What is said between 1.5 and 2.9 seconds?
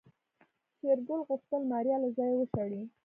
ماريا له ځايه وشړي.